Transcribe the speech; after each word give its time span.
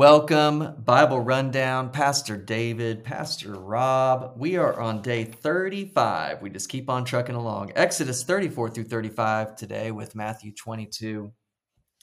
Welcome, 0.00 0.76
Bible 0.82 1.20
Rundown, 1.20 1.90
Pastor 1.90 2.38
David, 2.38 3.04
Pastor 3.04 3.52
Rob. 3.52 4.32
We 4.34 4.56
are 4.56 4.80
on 4.80 5.02
day 5.02 5.24
35. 5.24 6.40
We 6.40 6.48
just 6.48 6.70
keep 6.70 6.88
on 6.88 7.04
trucking 7.04 7.34
along. 7.34 7.72
Exodus 7.76 8.24
34 8.24 8.70
through 8.70 8.84
35 8.84 9.56
today 9.56 9.90
with 9.90 10.14
Matthew 10.14 10.54
22. 10.54 11.30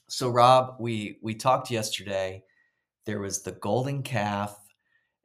So, 0.10 0.30
Rob, 0.30 0.76
we 0.80 1.18
we 1.24 1.34
talked 1.34 1.72
yesterday. 1.72 2.44
There 3.08 3.20
was 3.20 3.42
the 3.42 3.54
golden 3.54 4.04
calf, 4.04 4.56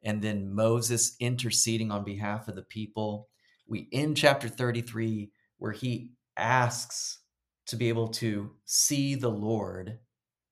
and 0.01 0.19
then 0.19 0.51
Moses 0.51 1.15
interceding 1.19 1.91
on 1.91 2.03
behalf 2.03 2.47
of 2.47 2.55
the 2.55 2.63
people. 2.63 3.29
We 3.67 3.87
end 3.93 4.17
chapter 4.17 4.49
33 4.49 5.29
where 5.59 5.73
he 5.73 6.13
asks 6.37 7.19
to 7.67 7.75
be 7.75 7.89
able 7.89 8.07
to 8.13 8.49
see 8.65 9.13
the 9.13 9.29
Lord. 9.29 9.99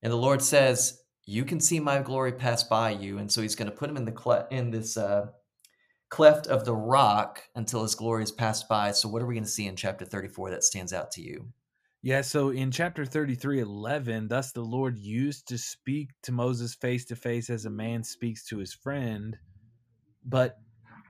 And 0.04 0.14
the 0.14 0.18
Lord 0.18 0.44
says, 0.44 1.01
you 1.26 1.46
can 1.46 1.60
see 1.60 1.80
my 1.80 2.00
glory 2.00 2.32
pass 2.32 2.64
by 2.64 2.92
you. 2.92 3.18
And 3.18 3.32
so 3.32 3.42
he's 3.42 3.56
going 3.56 3.70
to 3.70 3.76
put 3.76 3.90
him 3.90 3.98
in 3.98 4.06
the 4.06 4.12
cle- 4.12 4.48
in 4.52 4.72
this 4.72 4.98
uh, 4.98 5.28
cleft 6.10 6.48
of 6.48 6.66
the 6.66 6.76
rock 6.76 7.44
until 7.56 7.84
his 7.84 7.96
glory 7.96 8.24
is 8.24 8.32
passed 8.32 8.68
by. 8.68 8.92
So 8.92 9.10
what 9.10 9.22
are 9.22 9.26
we 9.26 9.36
going 9.36 9.44
to 9.44 9.50
see 9.50 9.68
in 9.68 9.76
chapter 9.76 10.06
34 10.06 10.52
that 10.52 10.64
stands 10.64 10.94
out 10.94 11.12
to 11.12 11.22
you? 11.22 11.48
Yeah, 12.04 12.22
so 12.22 12.50
in 12.50 12.72
chapter 12.72 13.06
33, 13.06 13.60
11, 13.60 14.28
thus 14.28 14.52
the 14.52 14.62
Lord 14.62 14.98
used 14.98 15.48
to 15.50 15.58
speak 15.58 16.10
to 16.24 16.32
Moses 16.32 16.74
face 16.74 17.06
to 17.06 17.16
face 17.16 17.50
as 17.50 17.66
a 17.66 17.70
man 17.70 18.04
speaks 18.04 18.44
to 18.48 18.58
his 18.58 18.74
friend. 18.74 19.38
But 20.26 20.58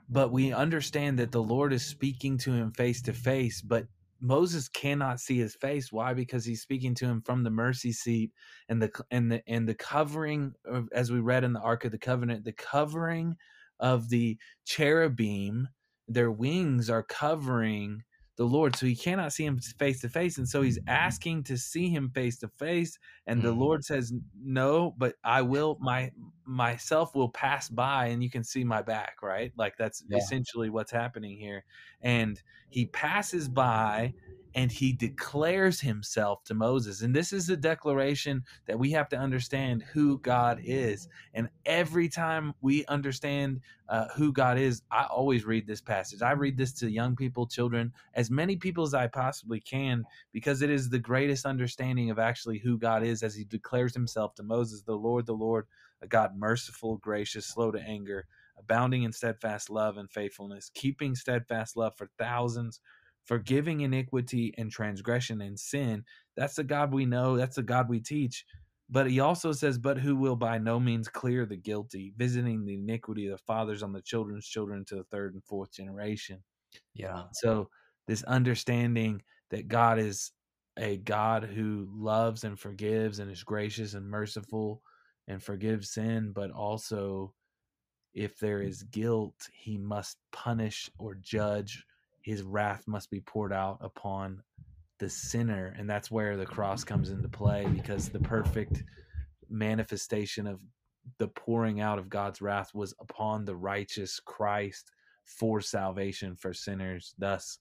but 0.10 0.34
we 0.34 0.52
understand 0.52 1.20
that 1.20 1.32
the 1.32 1.42
Lord 1.42 1.72
is 1.72 1.86
speaking 1.86 2.38
to 2.40 2.52
him 2.52 2.74
face 2.74 3.02
to 3.04 3.14
face, 3.14 3.62
but 3.62 3.86
Moses 4.22 4.70
cannot 4.70 5.20
see 5.20 5.38
his 5.38 5.56
face. 5.56 5.92
Why? 5.92 6.14
Because 6.14 6.46
he's 6.46 6.62
speaking 6.62 6.94
to 6.96 7.06
him 7.06 7.22
from 7.22 7.44
the 7.44 7.50
mercy 7.50 7.92
seat, 7.92 8.32
and 8.70 8.82
the 8.82 8.92
and 9.10 9.32
the 9.32 9.44
and 9.48 9.68
the 9.68 9.76
covering, 9.76 10.54
of, 10.66 10.88
as 10.94 11.12
we 11.12 11.20
read 11.20 11.44
in 11.44 11.54
the 11.54 11.62
Ark 11.62 11.86
of 11.86 11.92
the 11.92 11.98
Covenant, 11.98 12.46
the 12.46 12.54
covering 12.54 13.36
of 13.80 14.10
the 14.10 14.38
cherubim, 14.66 15.68
their 16.08 16.32
wings 16.32 16.90
are 16.90 17.04
covering 17.04 18.04
the 18.42 18.48
Lord, 18.48 18.76
so 18.76 18.88
he 18.88 18.96
cannot 18.96 19.34
see 19.34 19.46
him 19.46 19.60
face 19.60 20.02
to 20.02 20.10
face, 20.10 20.40
and 20.40 20.50
so 20.50 20.64
he's 20.64 20.80
mm-hmm. 20.80 20.90
asking 20.90 21.44
to 21.44 21.58
see 21.60 21.90
him 21.90 22.10
face 22.10 22.40
to 22.40 22.48
face. 22.48 22.98
And 23.28 23.40
the 23.40 23.50
mm-hmm. 23.50 23.60
Lord 23.60 23.86
says, 23.86 24.12
"No, 24.44 24.96
but 24.98 25.14
I 25.24 25.44
will. 25.44 25.78
My 25.80 26.12
myself 26.44 27.14
will 27.14 27.30
pass 27.30 27.70
by, 27.70 28.08
and 28.08 28.24
you 28.24 28.32
can 28.32 28.44
see 28.44 28.64
my 28.64 28.82
back." 28.82 29.22
Right? 29.22 29.54
Like 29.58 29.78
that's 29.78 30.04
yeah. 30.10 30.18
essentially 30.18 30.72
what's 30.72 30.92
happening 30.92 31.38
here. 31.38 31.66
And 32.02 32.42
he 32.70 32.88
passes 32.88 33.48
by, 33.48 34.16
and 34.56 34.72
he 34.72 34.92
declares 34.92 35.80
himself 35.80 36.44
to 36.46 36.54
Moses. 36.54 37.02
And 37.02 37.16
this 37.16 37.32
is 37.32 37.50
a 37.50 37.58
declaration 37.58 38.44
that 38.66 38.78
we 38.78 38.92
have 38.92 39.08
to 39.10 39.18
understand 39.18 39.84
who 39.84 40.20
God 40.20 40.60
is. 40.64 41.08
And 41.34 41.50
every 41.66 42.10
time 42.10 42.54
we 42.62 42.86
understand 42.86 43.62
uh, 43.88 44.08
who 44.16 44.34
God 44.34 44.58
is, 44.58 44.82
I 44.92 45.06
always 45.06 45.46
read 45.46 45.68
this 45.68 45.82
passage. 45.82 46.22
I 46.22 46.32
read 46.32 46.58
this 46.58 46.74
to 46.74 46.90
young 46.90 47.16
people, 47.16 47.48
children, 47.48 47.94
as 48.14 48.30
many 48.30 48.56
people 48.56 48.84
as 48.84 48.94
I 48.94 49.08
possibly 49.08 49.60
can, 49.60 50.04
because 50.32 50.62
it 50.62 50.70
is 50.70 50.90
the 50.90 51.00
greatest 51.00 51.46
understanding 51.46 52.10
of 52.10 52.20
actually 52.20 52.60
who 52.60 52.78
God 52.78 53.04
is 53.04 53.24
as 53.24 53.36
he 53.36 53.44
declares 53.44 53.94
himself 53.94 54.36
to 54.36 54.44
Moses, 54.44 54.82
the 54.82 54.94
Lord, 54.94 55.26
the 55.26 55.34
Lord, 55.34 55.68
a 56.02 56.08
God 56.08 56.36
merciful, 56.36 56.98
gracious, 56.98 57.46
slow 57.46 57.72
to 57.72 57.82
anger. 57.82 58.28
Abounding 58.60 59.04
in 59.04 59.12
steadfast 59.12 59.72
love 59.72 59.98
and 59.98 60.08
faithfulness, 60.12 60.70
keeping 60.76 61.16
steadfast 61.16 61.76
love 61.76 61.98
for 61.98 62.12
thousands, 62.20 62.80
forgiving 63.26 63.82
iniquity 63.82 64.54
and 64.58 64.72
transgression 64.72 65.42
and 65.42 65.60
sin. 65.60 66.04
That's 66.36 66.56
the 66.56 66.64
God 66.64 66.94
we 66.94 67.06
know. 67.06 67.38
That's 67.38 67.56
the 67.56 67.64
God 67.64 67.90
we 67.90 68.00
teach. 68.00 68.46
But 68.90 69.10
he 69.10 69.22
also 69.22 69.54
says, 69.54 69.78
But 69.78 69.98
who 69.98 70.16
will 70.16 70.36
by 70.36 70.58
no 70.58 70.80
means 70.80 71.08
clear 71.08 71.46
the 71.46 71.58
guilty, 71.58 72.14
visiting 72.18 72.66
the 72.66 72.76
iniquity 72.76 73.28
of 73.28 73.32
the 73.32 73.44
fathers 73.46 73.84
on 73.84 73.94
the 73.94 74.02
children's 74.02 74.48
children 74.48 74.84
to 74.86 74.96
the 74.96 75.06
third 75.06 75.34
and 75.34 75.44
fourth 75.44 75.72
generation. 75.72 76.44
Yeah. 76.94 77.24
So, 77.34 77.70
this 78.08 78.24
understanding 78.24 79.22
that 79.52 79.68
God 79.68 80.00
is 80.00 80.32
a 80.78 80.98
God 80.98 81.44
who 81.44 81.88
loves 81.94 82.44
and 82.44 82.60
forgives 82.60 83.20
and 83.20 83.32
is 83.32 83.44
gracious 83.44 83.94
and 83.94 84.10
merciful 84.10 84.82
and 85.28 85.42
forgives 85.42 85.92
sin, 85.92 86.32
but 86.34 86.52
also 86.52 87.34
if 88.14 88.40
there 88.40 88.62
is 88.62 88.84
guilt, 88.84 89.48
he 89.54 89.78
must 89.78 90.18
punish 90.32 90.90
or 90.98 91.16
judge 91.16 91.86
his 92.22 92.44
wrath 92.44 92.88
must 92.88 93.10
be 93.10 93.20
poured 93.22 93.54
out 93.54 93.78
upon 93.82 94.42
the 95.00 95.10
sinner 95.10 95.74
and 95.78 95.90
that's 95.90 96.12
where 96.12 96.38
the 96.38 96.46
cross 96.46 96.84
comes 96.84 97.10
into 97.10 97.28
play 97.28 97.66
because 97.74 98.10
the 98.10 98.20
perfect 98.20 98.84
manifestation 99.50 100.46
of 100.46 100.60
the 101.18 101.28
pouring 101.30 101.82
out 101.82 101.98
of 101.98 102.10
God's 102.10 102.42
wrath 102.42 102.74
was 102.76 102.94
upon 103.00 103.44
the 103.44 103.56
righteous 103.56 104.20
Christ 104.20 104.92
for 105.26 105.60
salvation 105.60 106.36
for 106.36 106.54
sinners 106.54 107.16
thus 107.18 107.58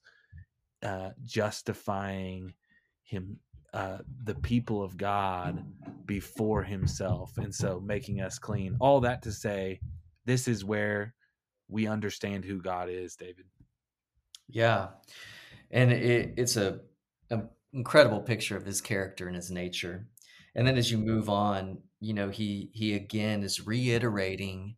uh, 0.83 1.09
justifying 1.23 2.53
him 3.03 3.37
uh, 3.73 3.99
the 4.25 4.35
people 4.35 4.83
of 4.83 4.97
God 4.97 5.63
before 6.05 6.61
himself 6.61 7.37
and 7.37 7.53
so 7.53 7.79
making 7.79 8.19
us 8.19 8.37
clean. 8.37 8.75
All 8.79 8.99
that 9.01 9.21
to 9.23 9.31
say 9.31 9.79
this 10.25 10.47
is 10.47 10.65
where 10.65 11.15
we 11.69 11.87
understand 11.87 12.43
who 12.43 12.61
God 12.61 12.89
is 12.89 13.15
David 13.15 13.45
yeah, 14.51 14.89
and 15.69 15.91
it, 15.91 16.33
it's 16.37 16.57
a, 16.57 16.79
a 17.29 17.41
incredible 17.73 18.21
picture 18.21 18.57
of 18.57 18.65
his 18.65 18.81
character 18.81 19.27
and 19.27 19.35
his 19.35 19.51
nature. 19.51 20.07
And 20.55 20.67
then 20.67 20.77
as 20.77 20.91
you 20.91 20.97
move 20.97 21.29
on, 21.29 21.79
you 21.99 22.13
know, 22.13 22.29
he 22.29 22.69
he 22.73 22.93
again 22.93 23.43
is 23.43 23.65
reiterating 23.65 24.75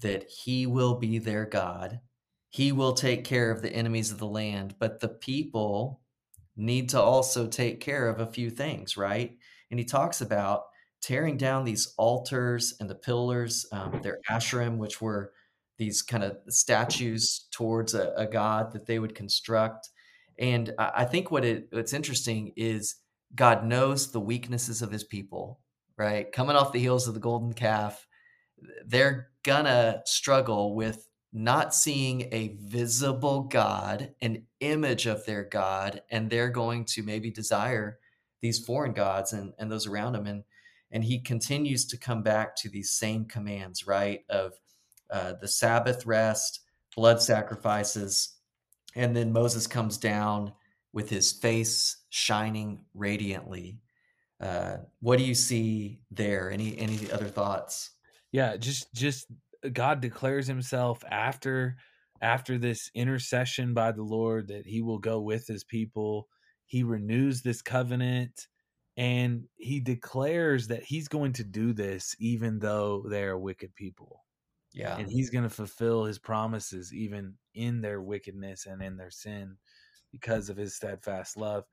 that 0.00 0.24
he 0.28 0.66
will 0.66 0.98
be 0.98 1.18
their 1.18 1.44
God. 1.44 2.00
He 2.48 2.72
will 2.72 2.94
take 2.94 3.24
care 3.24 3.50
of 3.50 3.62
the 3.62 3.72
enemies 3.72 4.10
of 4.10 4.18
the 4.18 4.26
land, 4.26 4.74
but 4.78 5.00
the 5.00 5.08
people 5.08 6.00
need 6.56 6.88
to 6.90 7.00
also 7.00 7.46
take 7.46 7.80
care 7.80 8.08
of 8.08 8.20
a 8.20 8.32
few 8.32 8.50
things, 8.50 8.96
right? 8.96 9.36
And 9.70 9.78
he 9.78 9.84
talks 9.84 10.20
about 10.20 10.64
tearing 11.00 11.36
down 11.36 11.64
these 11.64 11.94
altars 11.96 12.74
and 12.80 12.90
the 12.90 12.94
pillars, 12.94 13.66
um, 13.72 14.00
their 14.02 14.18
Asherim, 14.28 14.76
which 14.78 15.00
were 15.00 15.32
these 15.80 16.02
kind 16.02 16.22
of 16.22 16.36
statues 16.50 17.46
towards 17.50 17.94
a, 17.94 18.12
a 18.14 18.26
god 18.26 18.70
that 18.70 18.84
they 18.84 18.98
would 18.98 19.14
construct. 19.14 19.88
And 20.38 20.74
I, 20.78 21.06
think 21.06 21.30
what 21.30 21.42
it, 21.42 21.68
what's 21.70 21.94
interesting 21.94 22.52
is 22.54 22.96
God 23.34 23.64
knows 23.64 24.12
the 24.12 24.20
weaknesses 24.20 24.82
of 24.82 24.92
his 24.92 25.04
people, 25.04 25.58
right? 25.96 26.30
Coming 26.32 26.54
off 26.54 26.72
the 26.72 26.78
heels 26.80 27.08
of 27.08 27.14
the 27.14 27.20
golden 27.20 27.54
calf, 27.54 28.06
they're 28.86 29.30
gonna 29.42 30.02
struggle 30.04 30.74
with 30.74 31.08
not 31.32 31.74
seeing 31.74 32.28
a 32.30 32.56
visible 32.60 33.44
God, 33.44 34.12
an 34.20 34.44
image 34.60 35.06
of 35.06 35.24
their 35.24 35.44
God, 35.44 36.02
and 36.10 36.28
they're 36.28 36.50
going 36.50 36.84
to 36.86 37.02
maybe 37.02 37.30
desire 37.30 37.98
these 38.42 38.58
foreign 38.58 38.92
gods 38.92 39.32
and, 39.32 39.54
and 39.58 39.72
those 39.72 39.86
around 39.86 40.12
them. 40.12 40.26
And 40.26 40.44
and 40.92 41.04
he 41.04 41.20
continues 41.20 41.86
to 41.86 41.96
come 41.96 42.22
back 42.22 42.56
to 42.56 42.68
these 42.68 42.90
same 42.90 43.24
commands, 43.24 43.86
right? 43.86 44.24
Of 44.28 44.52
uh, 45.12 45.34
the 45.40 45.48
Sabbath 45.48 46.06
rest, 46.06 46.60
blood 46.96 47.20
sacrifices, 47.20 48.36
and 48.94 49.14
then 49.16 49.32
Moses 49.32 49.66
comes 49.66 49.98
down 49.98 50.52
with 50.92 51.08
his 51.08 51.32
face 51.32 51.96
shining 52.10 52.84
radiantly. 52.94 53.78
Uh, 54.40 54.78
what 55.00 55.18
do 55.18 55.24
you 55.24 55.34
see 55.34 56.00
there? 56.10 56.50
Any 56.50 56.76
any 56.78 57.10
other 57.12 57.28
thoughts? 57.28 57.90
Yeah, 58.32 58.56
just 58.56 58.92
just 58.94 59.26
God 59.72 60.00
declares 60.00 60.46
Himself 60.46 61.04
after 61.10 61.76
after 62.22 62.58
this 62.58 62.90
intercession 62.94 63.74
by 63.74 63.92
the 63.92 64.02
Lord 64.02 64.48
that 64.48 64.66
He 64.66 64.80
will 64.80 64.98
go 64.98 65.20
with 65.20 65.46
His 65.46 65.62
people. 65.62 66.26
He 66.66 66.82
renews 66.82 67.42
this 67.42 67.60
covenant 67.62 68.48
and 68.96 69.44
he 69.56 69.80
declares 69.80 70.66
that 70.68 70.82
he's 70.82 71.08
going 71.08 71.32
to 71.32 71.42
do 71.42 71.72
this 71.72 72.14
even 72.18 72.58
though 72.58 73.02
they're 73.08 73.38
wicked 73.38 73.74
people. 73.74 74.24
Yeah. 74.72 74.96
And 74.96 75.08
he's 75.08 75.30
going 75.30 75.44
to 75.44 75.50
fulfill 75.50 76.04
his 76.04 76.18
promises 76.18 76.92
even 76.94 77.34
in 77.54 77.80
their 77.80 78.00
wickedness 78.00 78.66
and 78.66 78.82
in 78.82 78.96
their 78.96 79.10
sin 79.10 79.56
because 80.12 80.48
of 80.48 80.56
his 80.56 80.76
steadfast 80.76 81.36
love. 81.36 81.64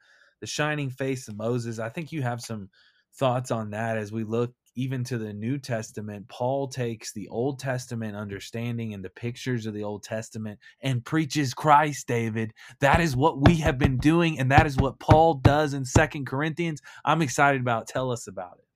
The 0.42 0.48
shining 0.48 0.90
face 0.90 1.28
of 1.28 1.38
Moses, 1.38 1.80
I 1.80 1.90
think 1.90 2.12
you 2.12 2.22
have 2.22 2.42
some 2.42 2.70
thoughts 3.16 3.52
on 3.52 3.72
that 3.72 3.98
as 3.98 4.12
we 4.12 4.24
look 4.24 4.54
even 4.76 5.04
to 5.04 5.18
the 5.18 5.34
New 5.34 5.58
Testament. 5.58 6.30
Paul 6.30 6.68
takes 6.68 7.12
the 7.12 7.28
Old 7.30 7.60
Testament 7.60 8.16
understanding 8.16 8.94
and 8.94 9.04
the 9.04 9.10
pictures 9.10 9.66
of 9.66 9.74
the 9.74 9.84
Old 9.84 10.04
Testament 10.04 10.60
and 10.82 11.04
preaches 11.04 11.56
Christ, 11.56 12.08
David. 12.08 12.54
That 12.80 13.02
is 13.02 13.16
what 13.16 13.42
we 13.42 13.56
have 13.58 13.80
been 13.80 13.98
doing, 13.98 14.40
and 14.40 14.52
that 14.52 14.68
is 14.68 14.78
what 14.78 15.00
Paul 15.00 15.36
does 15.36 15.74
in 15.74 15.84
Second 15.84 16.28
Corinthians. 16.28 16.82
I'm 17.04 17.24
excited 17.24 17.60
about. 17.60 17.88
Tell 17.88 18.12
us 18.12 18.28
about 18.28 18.60
it. 18.60 18.67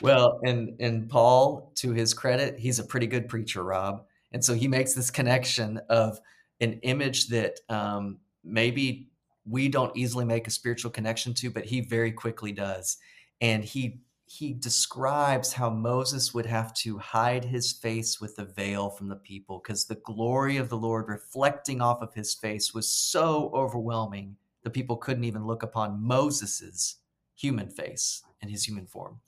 Well, 0.00 0.40
and 0.44 0.74
and 0.80 1.08
Paul, 1.08 1.72
to 1.76 1.92
his 1.92 2.14
credit, 2.14 2.58
he's 2.58 2.78
a 2.78 2.84
pretty 2.84 3.06
good 3.06 3.28
preacher, 3.28 3.62
Rob, 3.62 4.04
and 4.32 4.44
so 4.44 4.54
he 4.54 4.68
makes 4.68 4.94
this 4.94 5.10
connection 5.10 5.78
of 5.88 6.20
an 6.60 6.78
image 6.82 7.28
that 7.28 7.60
um, 7.68 8.18
maybe 8.44 9.10
we 9.44 9.68
don't 9.68 9.96
easily 9.96 10.24
make 10.24 10.46
a 10.46 10.50
spiritual 10.50 10.90
connection 10.90 11.34
to, 11.34 11.50
but 11.50 11.64
he 11.64 11.80
very 11.80 12.12
quickly 12.12 12.52
does, 12.52 12.96
and 13.40 13.64
he 13.64 14.00
he 14.26 14.54
describes 14.54 15.52
how 15.52 15.68
Moses 15.68 16.32
would 16.32 16.46
have 16.46 16.72
to 16.74 16.96
hide 16.96 17.44
his 17.44 17.70
face 17.70 18.18
with 18.18 18.38
a 18.38 18.46
veil 18.46 18.88
from 18.88 19.08
the 19.08 19.16
people 19.16 19.60
because 19.62 19.84
the 19.84 20.00
glory 20.06 20.56
of 20.56 20.70
the 20.70 20.76
Lord 20.76 21.08
reflecting 21.08 21.82
off 21.82 22.00
of 22.00 22.14
his 22.14 22.32
face 22.32 22.72
was 22.72 22.90
so 22.90 23.50
overwhelming 23.52 24.36
the 24.62 24.70
people 24.70 24.96
couldn't 24.96 25.24
even 25.24 25.46
look 25.46 25.62
upon 25.62 26.02
Moses's 26.02 26.96
human 27.34 27.68
face 27.68 28.22
and 28.40 28.50
his 28.50 28.64
human 28.64 28.86
form. 28.86 29.20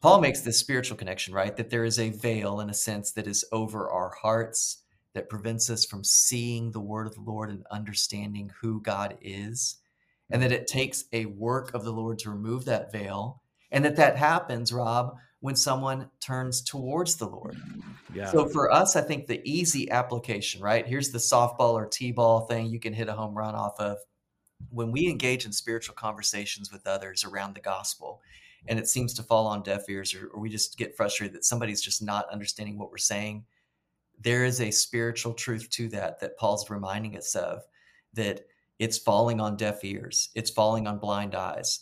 Paul 0.00 0.20
makes 0.20 0.40
this 0.40 0.58
spiritual 0.58 0.96
connection, 0.96 1.34
right? 1.34 1.56
That 1.56 1.70
there 1.70 1.84
is 1.84 1.98
a 1.98 2.10
veil 2.10 2.60
in 2.60 2.70
a 2.70 2.74
sense 2.74 3.12
that 3.12 3.26
is 3.26 3.44
over 3.52 3.90
our 3.90 4.10
hearts 4.10 4.82
that 5.14 5.28
prevents 5.28 5.70
us 5.70 5.84
from 5.84 6.04
seeing 6.04 6.70
the 6.70 6.80
word 6.80 7.06
of 7.06 7.14
the 7.14 7.20
Lord 7.20 7.50
and 7.50 7.64
understanding 7.70 8.50
who 8.60 8.80
God 8.80 9.16
is. 9.22 9.78
And 10.30 10.42
that 10.42 10.52
it 10.52 10.66
takes 10.66 11.04
a 11.12 11.24
work 11.26 11.72
of 11.74 11.84
the 11.84 11.92
Lord 11.92 12.18
to 12.20 12.30
remove 12.30 12.64
that 12.66 12.92
veil. 12.92 13.42
And 13.70 13.84
that 13.84 13.96
that 13.96 14.16
happens, 14.16 14.72
Rob, 14.72 15.16
when 15.40 15.56
someone 15.56 16.10
turns 16.20 16.62
towards 16.62 17.16
the 17.16 17.28
Lord. 17.28 17.56
Yeah. 18.14 18.30
So 18.30 18.46
for 18.46 18.72
us, 18.72 18.96
I 18.96 19.00
think 19.00 19.26
the 19.26 19.40
easy 19.48 19.90
application, 19.90 20.60
right? 20.60 20.86
Here's 20.86 21.10
the 21.10 21.18
softball 21.18 21.74
or 21.74 21.86
T-ball 21.86 22.42
thing 22.42 22.66
you 22.66 22.80
can 22.80 22.92
hit 22.92 23.08
a 23.08 23.12
home 23.12 23.36
run 23.36 23.54
off 23.54 23.78
of. 23.78 23.98
When 24.70 24.90
we 24.90 25.08
engage 25.08 25.46
in 25.46 25.52
spiritual 25.52 25.94
conversations 25.94 26.72
with 26.72 26.86
others 26.86 27.24
around 27.24 27.54
the 27.54 27.60
gospel, 27.60 28.20
and 28.66 28.78
it 28.78 28.88
seems 28.88 29.14
to 29.14 29.22
fall 29.22 29.46
on 29.46 29.62
deaf 29.62 29.88
ears 29.88 30.14
or, 30.14 30.28
or 30.28 30.40
we 30.40 30.48
just 30.48 30.76
get 30.76 30.96
frustrated 30.96 31.34
that 31.34 31.44
somebody's 31.44 31.80
just 31.80 32.02
not 32.02 32.30
understanding 32.30 32.78
what 32.78 32.90
we're 32.90 32.98
saying. 32.98 33.44
There 34.20 34.44
is 34.44 34.60
a 34.60 34.70
spiritual 34.70 35.34
truth 35.34 35.70
to 35.70 35.88
that 35.90 36.20
that 36.20 36.36
paul's 36.36 36.68
reminding 36.68 37.16
us 37.16 37.34
of 37.34 37.62
that 38.14 38.46
it's 38.78 38.98
falling 38.98 39.40
on 39.40 39.56
deaf 39.56 39.84
ears 39.84 40.30
it's 40.34 40.50
falling 40.50 40.86
on 40.86 40.98
blind 40.98 41.34
eyes 41.34 41.80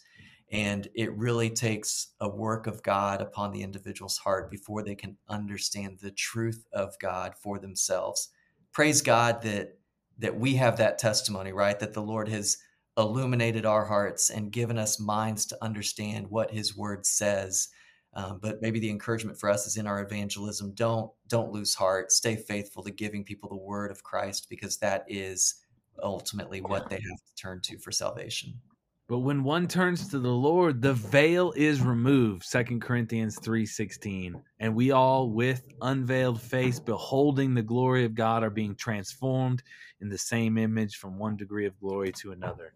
and 0.53 0.89
it 0.95 1.13
really 1.17 1.51
takes 1.51 2.09
a 2.21 2.29
work 2.29 2.67
of 2.67 2.83
god 2.83 3.21
upon 3.21 3.51
the 3.51 3.63
individual's 3.63 4.17
heart 4.17 4.51
before 4.51 4.83
they 4.83 4.95
can 4.95 5.17
understand 5.29 5.99
the 5.99 6.11
truth 6.13 6.65
of 6.73 6.99
god 7.01 7.35
for 7.35 7.59
themselves. 7.59 8.31
Praise 8.73 9.03
god 9.03 9.43
that 9.43 9.79
that 10.19 10.39
we 10.39 10.55
have 10.55 10.77
that 10.79 10.99
testimony 10.99 11.53
right? 11.53 11.79
That 11.79 11.93
the 11.93 12.03
lord 12.03 12.29
has 12.29 12.59
illuminated 12.97 13.67
our 13.67 13.85
hearts 13.85 14.31
and 14.31 14.53
given 14.53 14.79
us 14.79 14.99
minds 14.99 15.47
to 15.47 15.59
understand 15.63 16.27
what 16.29 16.51
his 16.51 16.77
word 16.77 17.05
says. 17.05 17.69
Um, 18.15 18.39
but 18.41 18.63
maybe 18.63 18.81
the 18.81 18.91
encouragement 18.91 19.39
for 19.39 19.51
us 19.51 19.67
is 19.67 19.77
in 19.77 19.87
our 19.87 20.01
evangelism. 20.01 20.73
Don't 20.73 21.11
don't 21.29 21.53
lose 21.53 21.75
heart. 21.75 22.11
Stay 22.11 22.35
faithful 22.35 22.83
to 22.83 22.91
giving 22.91 23.25
people 23.25 23.51
the 23.51 23.57
word 23.57 23.91
of 23.91 24.03
christ 24.03 24.47
because 24.49 24.79
that 24.79 25.05
is 25.07 25.57
ultimately 26.03 26.61
what 26.61 26.89
they 26.89 26.97
have 26.97 27.03
to 27.27 27.35
turn 27.37 27.61
to 27.63 27.79
for 27.79 27.93
salvation. 27.93 28.55
But 29.09 29.21
when 29.21 29.45
one 29.45 29.69
turns 29.69 30.09
to 30.09 30.19
the 30.19 30.29
lord 30.29 30.83
the 30.83 30.95
veil 30.95 31.53
is 31.55 31.81
removed 31.81 32.43
Second 32.43 32.81
corinthians 32.81 33.39
3.16 33.39 34.35
and 34.59 34.75
we 34.75 34.91
all 34.91 35.31
with 35.31 35.69
unveiled 35.83 36.41
face 36.41 36.81
beholding 36.81 37.55
the 37.55 37.63
glory 37.63 38.05
of 38.05 38.17
god 38.17 38.43
are 38.43 38.51
being 38.51 38.75
transformed 38.75 39.63
in 40.01 40.09
the 40.09 40.19
same 40.19 40.59
image 40.59 40.97
from 40.97 41.19
one 41.19 41.37
degree 41.37 41.67
of 41.67 41.79
glory 41.79 42.11
to 42.13 42.33
another 42.33 42.73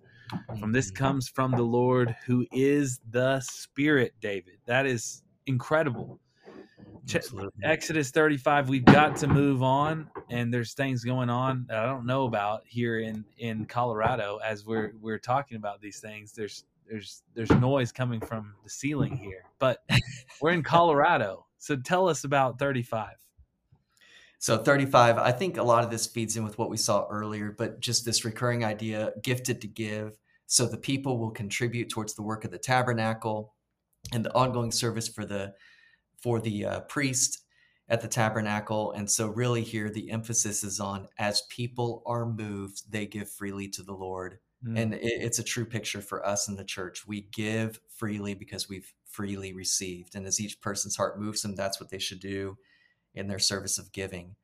from 0.58 0.72
this 0.72 0.90
comes 0.90 1.28
from 1.28 1.52
the 1.52 1.62
Lord 1.62 2.14
who 2.26 2.46
is 2.52 3.00
the 3.10 3.40
Spirit, 3.40 4.14
David. 4.20 4.58
That 4.66 4.86
is 4.86 5.22
incredible. 5.46 6.20
Absolutely. 7.14 7.50
Exodus 7.64 8.10
35, 8.10 8.68
we've 8.68 8.84
got 8.84 9.16
to 9.16 9.26
move 9.26 9.62
on, 9.62 10.08
and 10.30 10.52
there's 10.52 10.74
things 10.74 11.04
going 11.04 11.30
on 11.30 11.64
that 11.68 11.78
I 11.78 11.86
don't 11.86 12.06
know 12.06 12.24
about 12.24 12.62
here 12.66 13.00
in, 13.00 13.24
in 13.38 13.64
Colorado 13.64 14.38
as 14.44 14.64
we're 14.64 14.92
we're 15.00 15.18
talking 15.18 15.56
about 15.56 15.80
these 15.80 15.98
things. 15.98 16.32
There's 16.32 16.64
there's 16.88 17.22
there's 17.34 17.50
noise 17.50 17.92
coming 17.92 18.20
from 18.20 18.54
the 18.62 18.70
ceiling 18.70 19.16
here, 19.16 19.44
but 19.58 19.82
we're 20.40 20.50
in 20.50 20.62
Colorado. 20.64 21.46
So 21.58 21.76
tell 21.76 22.08
us 22.08 22.24
about 22.24 22.58
35. 22.58 23.14
So 24.40 24.56
35, 24.56 25.18
I 25.18 25.32
think 25.32 25.58
a 25.58 25.62
lot 25.62 25.84
of 25.84 25.90
this 25.90 26.06
feeds 26.06 26.34
in 26.38 26.44
with 26.44 26.56
what 26.56 26.70
we 26.70 26.78
saw 26.78 27.06
earlier, 27.10 27.54
but 27.56 27.80
just 27.80 28.06
this 28.06 28.24
recurring 28.24 28.64
idea, 28.64 29.12
gifted 29.22 29.60
to 29.60 29.68
give. 29.68 30.18
So 30.46 30.64
the 30.64 30.78
people 30.78 31.18
will 31.18 31.30
contribute 31.30 31.90
towards 31.90 32.14
the 32.14 32.22
work 32.22 32.46
of 32.46 32.50
the 32.50 32.58
tabernacle 32.58 33.54
and 34.14 34.24
the 34.24 34.34
ongoing 34.34 34.72
service 34.72 35.08
for 35.08 35.26
the 35.26 35.52
for 36.22 36.40
the 36.40 36.64
uh, 36.64 36.80
priest 36.80 37.44
at 37.90 38.00
the 38.00 38.08
tabernacle. 38.08 38.92
And 38.92 39.10
so 39.10 39.26
really 39.26 39.62
here 39.62 39.90
the 39.90 40.10
emphasis 40.10 40.64
is 40.64 40.80
on 40.80 41.06
as 41.18 41.42
people 41.50 42.02
are 42.06 42.24
moved, 42.24 42.90
they 42.90 43.04
give 43.04 43.30
freely 43.30 43.68
to 43.68 43.82
the 43.82 43.92
Lord. 43.92 44.38
Mm. 44.66 44.78
And 44.80 44.94
it, 44.94 45.00
it's 45.02 45.38
a 45.38 45.44
true 45.44 45.66
picture 45.66 46.00
for 46.00 46.26
us 46.26 46.48
in 46.48 46.56
the 46.56 46.64
church. 46.64 47.06
We 47.06 47.28
give 47.32 47.78
freely 47.94 48.32
because 48.32 48.70
we've 48.70 48.90
freely 49.04 49.52
received. 49.52 50.14
And 50.14 50.26
as 50.26 50.40
each 50.40 50.62
person's 50.62 50.96
heart 50.96 51.20
moves 51.20 51.42
them, 51.42 51.54
that's 51.54 51.78
what 51.78 51.90
they 51.90 51.98
should 51.98 52.20
do 52.20 52.56
in 53.14 53.28
their 53.28 53.38
service 53.38 53.78
of 53.78 53.92
giving. 53.92 54.36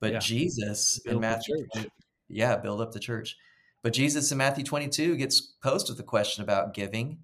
But 0.00 0.12
yeah. 0.12 0.18
Jesus 0.18 1.00
build 1.04 1.16
in 1.16 1.20
Matthew, 1.20 1.66
yeah, 2.28 2.56
build 2.56 2.80
up 2.80 2.92
the 2.92 3.00
church. 3.00 3.36
But 3.82 3.92
Jesus 3.92 4.30
in 4.30 4.38
Matthew 4.38 4.64
22 4.64 5.16
gets 5.16 5.40
posed 5.62 5.88
with 5.88 5.98
the 5.98 6.04
question 6.04 6.42
about 6.42 6.74
giving. 6.74 7.18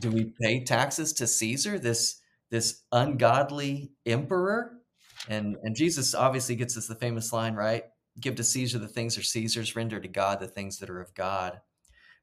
Do 0.00 0.10
we 0.10 0.32
pay 0.40 0.64
taxes 0.64 1.12
to 1.14 1.26
Caesar, 1.26 1.78
this 1.78 2.20
this 2.50 2.82
ungodly 2.92 3.92
emperor? 4.06 4.72
And 5.28 5.56
and 5.62 5.76
Jesus 5.76 6.14
obviously 6.14 6.56
gets 6.56 6.76
us 6.76 6.86
the 6.86 6.94
famous 6.94 7.32
line, 7.32 7.54
right? 7.54 7.84
Give 8.20 8.34
to 8.36 8.44
Caesar 8.44 8.78
the 8.78 8.88
things 8.88 9.16
are 9.16 9.22
Caesar's, 9.22 9.76
render 9.76 10.00
to 10.00 10.08
God 10.08 10.40
the 10.40 10.48
things 10.48 10.78
that 10.78 10.90
are 10.90 11.00
of 11.00 11.14
God. 11.14 11.60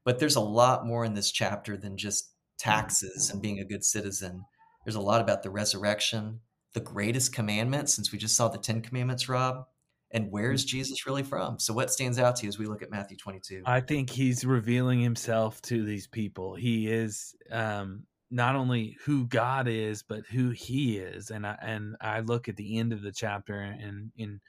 But 0.04 0.18
there's 0.18 0.36
a 0.36 0.40
lot 0.40 0.86
more 0.86 1.04
in 1.04 1.14
this 1.14 1.30
chapter 1.30 1.76
than 1.76 1.96
just 1.96 2.32
taxes 2.58 3.30
and 3.30 3.42
being 3.42 3.58
a 3.58 3.64
good 3.64 3.84
citizen. 3.84 4.44
There's 4.84 4.96
a 4.96 5.00
lot 5.00 5.20
about 5.20 5.42
the 5.42 5.50
resurrection, 5.50 6.40
the 6.74 6.80
greatest 6.80 7.32
commandment, 7.32 7.88
since 7.88 8.12
we 8.12 8.18
just 8.18 8.36
saw 8.36 8.48
the 8.48 8.58
Ten 8.58 8.80
Commandments, 8.80 9.28
Rob. 9.28 9.66
And 10.10 10.30
where 10.30 10.52
is 10.52 10.64
Jesus 10.64 11.06
really 11.06 11.22
from? 11.22 11.58
So, 11.58 11.74
what 11.74 11.90
stands 11.90 12.18
out 12.18 12.36
to 12.36 12.44
you 12.44 12.48
as 12.48 12.58
we 12.58 12.64
look 12.64 12.82
at 12.82 12.90
Matthew 12.90 13.16
22? 13.18 13.62
I 13.66 13.80
think 13.80 14.08
he's 14.08 14.44
revealing 14.44 15.00
himself 15.00 15.60
to 15.62 15.84
these 15.84 16.06
people. 16.06 16.54
He 16.54 16.88
is 16.88 17.34
um, 17.50 18.04
not 18.30 18.56
only 18.56 18.96
who 19.04 19.26
God 19.26 19.68
is, 19.68 20.02
but 20.02 20.24
who 20.30 20.50
He 20.50 20.98
is. 20.98 21.30
And 21.30 21.46
I 21.46 21.56
and 21.62 21.96
I 22.00 22.20
look 22.20 22.48
at 22.48 22.56
the 22.56 22.78
end 22.78 22.92
of 22.92 23.02
the 23.02 23.12
chapter 23.12 23.60
and 23.60 24.10
in 24.16 24.40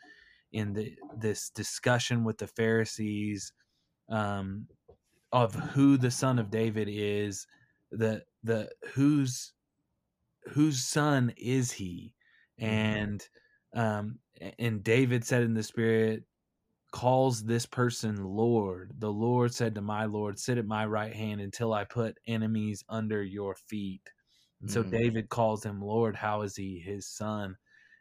in 0.51 0.74
the 0.74 0.95
this 1.18 1.50
discussion 1.50 2.24
with 2.24 2.38
the 2.38 2.48
Pharisees 2.48 3.54
um, 4.10 4.68
of 5.31 5.54
who 5.54 5.97
the 5.97 6.11
Son 6.11 6.40
of 6.40 6.49
David 6.49 6.88
is, 6.90 7.47
the 7.92 8.23
the 8.44 8.69
whose 8.94 9.54
whose 10.51 10.83
son 10.83 11.33
is 11.37 11.71
he? 11.71 12.13
Mm-hmm. 12.61 12.73
and 12.73 13.29
um 13.73 14.19
and 14.57 14.83
david 14.83 15.23
said 15.23 15.44
in 15.44 15.53
the 15.53 15.63
spirit 15.63 16.23
calls 16.91 17.44
this 17.44 17.65
person 17.65 18.23
lord. 18.23 18.91
The 18.97 19.11
lord 19.11 19.53
said 19.53 19.75
to 19.75 19.81
my 19.81 20.06
lord 20.06 20.39
sit 20.39 20.57
at 20.57 20.65
my 20.65 20.85
right 20.85 21.13
hand 21.13 21.39
until 21.39 21.71
i 21.71 21.83
put 21.83 22.18
enemies 22.27 22.83
under 22.89 23.23
your 23.23 23.56
feet. 23.56 24.01
And 24.61 24.69
so 24.69 24.83
mm. 24.83 24.91
david 24.91 25.29
calls 25.29 25.63
him 25.63 25.81
lord. 25.81 26.15
How 26.15 26.41
is 26.41 26.56
he 26.56 26.79
his 26.79 27.07
son? 27.07 27.56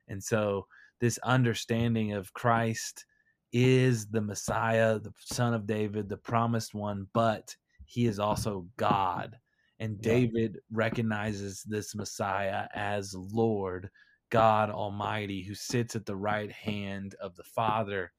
And 0.09 0.23
so 0.23 0.67
this 1.00 1.19
understanding 1.19 2.12
of 2.12 2.33
christ 2.33 3.05
is 3.52 4.07
the 4.09 4.21
messiah 4.21 4.99
the 4.99 5.12
son 5.21 5.55
of 5.55 5.67
david 5.67 6.09
the 6.09 6.17
promised 6.17 6.75
one 6.75 7.07
but 7.14 7.57
he 7.87 8.07
is 8.07 8.19
also 8.19 8.67
god 8.76 9.38
and 9.81 10.01
David 10.01 10.59
recognizes 10.73 11.63
this 11.63 11.95
Messiah 11.95 12.67
as 12.75 13.15
Lord, 13.15 13.91
God 14.31 14.71
Almighty, 14.71 15.43
who 15.43 15.55
sits 15.55 15.95
at 15.95 16.05
the 16.05 16.17
right 16.17 16.51
hand 16.51 17.15
of 17.21 17.37
the 17.37 17.45
Father 17.45 18.13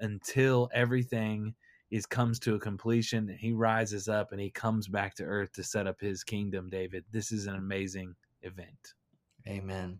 until 0.00 0.68
everything 0.74 1.54
is 1.90 2.04
comes 2.04 2.38
to 2.40 2.54
a 2.54 2.60
completion. 2.60 3.34
He 3.38 3.52
rises 3.52 4.08
up 4.08 4.32
and 4.32 4.40
he 4.40 4.50
comes 4.50 4.88
back 4.88 5.14
to 5.16 5.24
earth 5.24 5.52
to 5.52 5.62
set 5.62 5.86
up 5.86 6.00
his 6.00 6.24
kingdom, 6.24 6.68
David. 6.68 7.04
This 7.10 7.32
is 7.32 7.46
an 7.46 7.54
amazing 7.54 8.14
event. 8.42 8.94
Amen. 9.48 9.98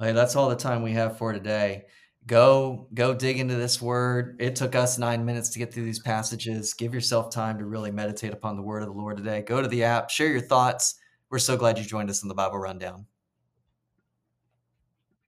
Well, 0.00 0.14
that's 0.14 0.36
all 0.36 0.48
the 0.48 0.56
time 0.56 0.82
we 0.82 0.92
have 0.92 1.18
for 1.18 1.32
today 1.32 1.84
go 2.26 2.88
go 2.94 3.14
dig 3.14 3.38
into 3.38 3.54
this 3.54 3.80
word. 3.80 4.36
It 4.40 4.56
took 4.56 4.74
us 4.74 4.98
nine 4.98 5.24
minutes 5.24 5.50
to 5.50 5.58
get 5.58 5.72
through 5.72 5.84
these 5.84 6.00
passages. 6.00 6.74
Give 6.74 6.94
yourself 6.94 7.30
time 7.30 7.58
to 7.58 7.64
really 7.64 7.90
meditate 7.90 8.32
upon 8.32 8.56
the 8.56 8.62
word 8.62 8.82
of 8.82 8.88
the 8.88 8.94
lord 8.94 9.16
today. 9.16 9.42
Go 9.42 9.62
to 9.62 9.68
the 9.68 9.84
app 9.84 10.10
share 10.10 10.28
your 10.28 10.40
thoughts. 10.40 10.98
We're 11.30 11.38
so 11.38 11.56
glad 11.56 11.78
you 11.78 11.84
joined 11.84 12.10
us 12.10 12.22
in 12.22 12.28
the 12.28 12.34
bible 12.34 12.58
rundown 12.58 13.06